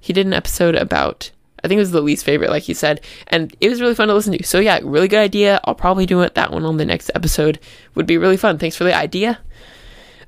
[0.00, 1.30] he did an episode about
[1.62, 4.08] I think it was the least favorite, like you said, and it was really fun
[4.08, 4.44] to listen to.
[4.44, 5.60] So yeah, really good idea.
[5.64, 7.58] I'll probably do it that one on the next episode.
[7.94, 8.58] Would be really fun.
[8.58, 9.38] Thanks for the idea.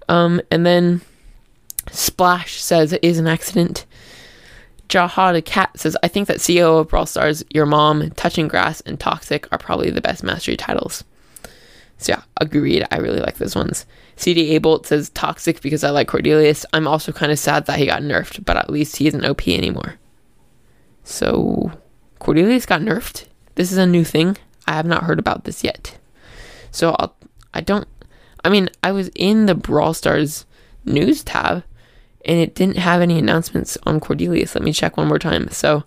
[0.09, 1.03] Um, and then
[1.91, 3.87] Splash says it is an accident.
[4.89, 8.81] Jaha the Cat says, I think that CEO of Brawl Stars, Your Mom, Touching Grass,
[8.81, 11.05] and Toxic are probably the best mastery titles.
[11.99, 12.85] So yeah, agreed.
[12.91, 13.87] I really like those ones.
[14.17, 16.65] CD Abolt says Toxic because I like Cordelius.
[16.73, 19.47] I'm also kind of sad that he got nerfed, but at least he isn't OP
[19.47, 19.95] anymore.
[21.11, 21.73] So
[22.21, 23.27] Cordelius got nerfed.
[23.57, 24.37] This is a new thing.
[24.67, 25.99] I have not heard about this yet.
[26.71, 27.17] So I'll,
[27.53, 27.89] I don't.
[28.45, 30.47] I mean, I was in the Brawl Stars
[30.85, 31.65] news tab,
[32.25, 34.55] and it didn't have any announcements on Cordelius.
[34.55, 35.51] Let me check one more time.
[35.51, 35.83] So,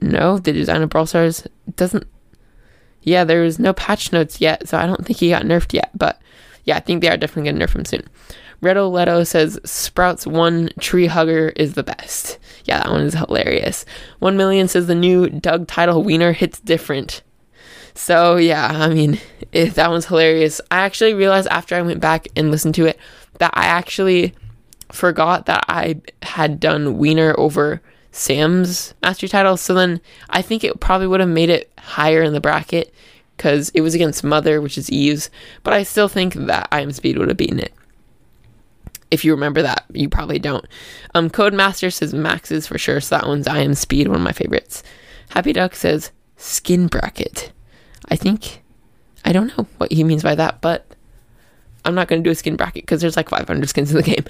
[0.00, 2.06] no, the design of Brawl Stars doesn't.
[3.02, 5.90] Yeah, there's no patch notes yet, so I don't think he got nerfed yet.
[5.94, 6.22] But
[6.64, 8.04] yeah, I think they are definitely gonna nerf him soon.
[8.62, 12.38] Redo Leto says Sprouts one tree hugger is the best.
[12.64, 13.84] Yeah, that one is hilarious.
[14.18, 17.22] One million says the new Doug title wiener hits different.
[17.94, 19.18] So yeah, I mean,
[19.52, 20.60] it, that one's hilarious.
[20.70, 22.98] I actually realized after I went back and listened to it
[23.38, 24.34] that I actually
[24.90, 29.56] forgot that I had done Wiener over Sam's mastery title.
[29.56, 32.92] So then I think it probably would have made it higher in the bracket
[33.36, 35.30] because it was against Mother, which is Eve's.
[35.62, 37.72] But I still think that I Am Speed would have beaten it.
[39.10, 40.66] If you remember that, you probably don't.
[41.14, 44.32] Um, Codemaster says Max's for sure, so that one's I Am Speed, one of my
[44.32, 44.82] favorites.
[45.30, 47.52] Happy Duck says Skin Bracket.
[48.10, 48.62] I think,
[49.24, 50.94] I don't know what he means by that, but
[51.84, 54.02] I'm not going to do a skin bracket because there's like 500 skins in the
[54.14, 54.24] game.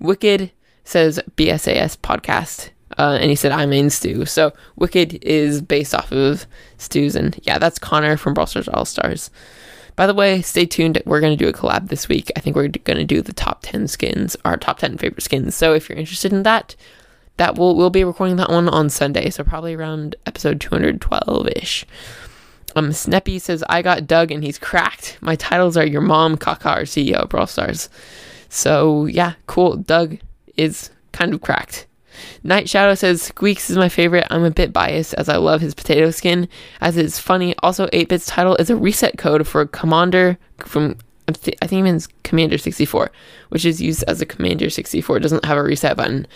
[0.00, 0.50] Wicked
[0.84, 2.70] says BSAS podcast.
[2.98, 4.24] Uh, and he said, I main Stu.
[4.24, 6.46] So Wicked is based off of
[6.78, 7.16] Stu's.
[7.16, 9.30] And yeah, that's Connor from Brawl Stars All Stars.
[9.96, 11.02] By the way, stay tuned.
[11.06, 12.30] We're going to do a collab this week.
[12.36, 15.54] I think we're going to do the top 10 skins, our top 10 favorite skins.
[15.54, 16.76] So if you're interested in that,
[17.38, 19.30] that will we'll be recording that one on Sunday.
[19.30, 21.86] So probably around episode 212 ish.
[22.74, 25.16] Um, Sneppy says, I got Doug and he's cracked.
[25.22, 27.88] My titles are Your Mom, Kaka, or CEO of Brawl Stars.
[28.50, 29.76] So, yeah, cool.
[29.76, 30.18] Doug
[30.58, 31.86] is kind of cracked.
[32.42, 34.26] Night Shadow says, Squeaks is my favorite.
[34.30, 36.48] I'm a bit biased as I love his potato skin,
[36.80, 37.54] as it's funny.
[37.62, 40.96] Also, 8 Bit's title is a reset code for Commander from,
[41.28, 43.10] I think it means Commander 64,
[43.48, 45.16] which is used as a Commander 64.
[45.16, 46.26] It doesn't have a reset button.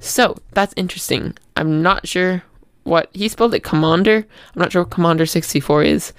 [0.00, 1.36] So, that's interesting.
[1.56, 2.42] I'm not sure
[2.84, 4.26] what he spelled it Commander.
[4.54, 6.12] I'm not sure what Commander 64 is,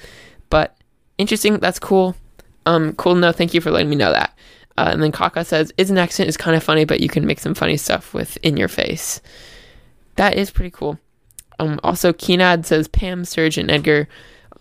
[0.49, 0.75] but
[1.17, 1.57] interesting.
[1.57, 2.15] That's cool.
[2.65, 3.31] Um, cool to know.
[3.31, 4.37] Thank you for letting me know that.
[4.77, 7.25] Uh, and then Kaka says, "Is an accent is kind of funny, but you can
[7.25, 9.21] make some funny stuff with in your face."
[10.15, 10.99] That is pretty cool.
[11.59, 14.07] Um, also, Keenad says Pam, Serge, and Edgar.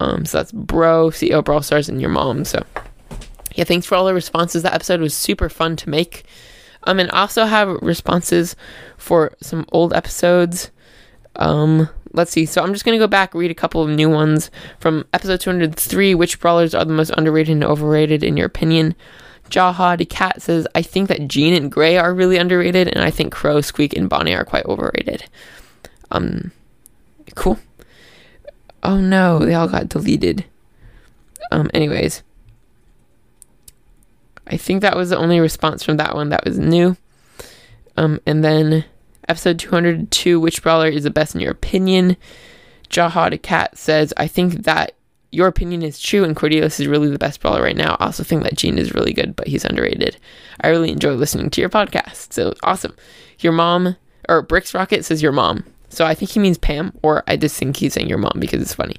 [0.00, 2.44] Um, so that's Bro, CEO Brawl Stars, and your mom.
[2.44, 2.64] So
[3.54, 4.62] yeah, thanks for all the responses.
[4.62, 6.24] That episode was super fun to make.
[6.84, 8.54] Um, and also have responses
[8.96, 10.70] for some old episodes.
[11.36, 12.46] Um, let's see.
[12.46, 16.14] So I'm just gonna go back read a couple of new ones from episode 203.
[16.14, 18.94] Which brawlers are the most underrated and overrated in your opinion?
[19.50, 23.32] Jaha cat says, I think that Gene and Gray are really underrated, and I think
[23.32, 25.24] Crow, Squeak, and Bonnie are quite overrated.
[26.10, 26.52] Um,
[27.34, 27.58] cool.
[28.82, 30.44] Oh no, they all got deleted.
[31.50, 32.22] Um, anyways,
[34.46, 36.96] I think that was the only response from that one that was new.
[37.96, 38.84] Um, and then
[39.28, 42.16] Episode 202 Which brawler is the best in your opinion?
[42.88, 44.94] Jaha Cat says, I think that
[45.36, 47.98] your opinion is true and Cordelius is really the best brawler right now.
[48.00, 50.16] I also think that Gene is really good, but he's underrated.
[50.62, 52.32] I really enjoy listening to your podcast.
[52.32, 52.96] So awesome.
[53.40, 53.96] Your mom,
[54.30, 55.64] or Bricks Rocket says your mom.
[55.90, 58.62] So I think he means Pam, or I just think he's saying your mom because
[58.62, 58.96] it's funny.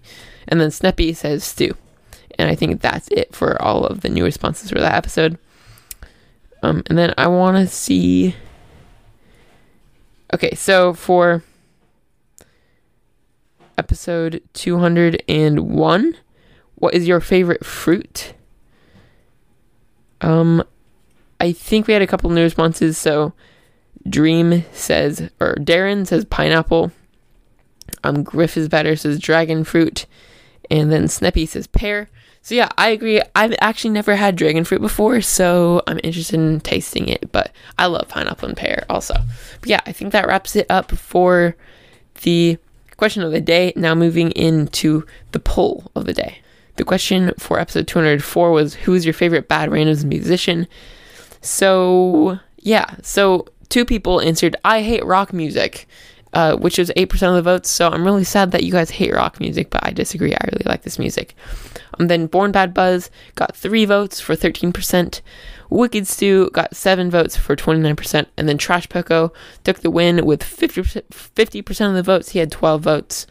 [0.47, 1.75] And then Sneppy says Stu.
[2.37, 5.39] And I think that's it for all of the new responses for that episode.
[6.61, 8.35] Um, and then I want to see
[10.31, 11.41] Okay, so for
[13.75, 16.15] episode 201,
[16.77, 18.33] what is your favorite fruit?
[20.21, 20.63] Um,
[21.39, 22.97] I think we had a couple new responses.
[22.97, 23.33] So
[24.07, 26.91] Dream says, or Darren says pineapple.
[28.03, 30.05] Um, Griff is better says dragon fruit,
[30.69, 32.09] and then Sneppy says pear.
[32.41, 33.21] So yeah, I agree.
[33.35, 37.31] I've actually never had dragon fruit before, so I'm interested in tasting it.
[37.31, 39.15] But I love pineapple and pear also.
[39.59, 41.57] But yeah, I think that wraps it up for
[42.21, 42.57] the
[42.95, 43.73] question of the day.
[43.75, 46.41] Now moving into the poll of the day.
[46.77, 50.67] The question for episode 204 was Who is your favorite Bad Randoms musician?
[51.41, 55.87] So yeah, so two people answered I hate rock music.
[56.33, 57.69] Uh, which is 8% of the votes.
[57.69, 60.33] So I'm really sad that you guys hate rock music, but I disagree.
[60.35, 61.33] I really like this music.
[61.97, 65.21] Um, then Born Bad Buzz got three votes for 13%.
[65.69, 68.27] Wicked Stu got seven votes for 29%.
[68.35, 69.31] And then Trash Poco
[69.63, 72.29] took the win with 50%, 50% of the votes.
[72.31, 73.25] He had 12 votes.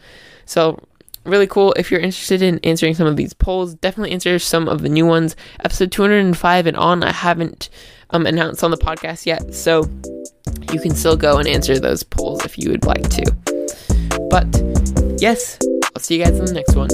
[0.45, 0.83] So
[1.27, 1.73] really cool.
[1.73, 5.05] If you're interested in answering some of these polls, definitely answer some of the new
[5.05, 5.35] ones.
[5.63, 7.69] Episode 205 and on, I haven't
[8.11, 9.53] um, announced on the podcast yet.
[9.53, 9.83] So
[10.71, 13.35] you can still go and answer those polls if you would like to.
[14.29, 14.45] But
[15.21, 15.59] yes,
[15.95, 16.89] I'll see you guys in the next one.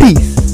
[0.00, 0.45] Peace.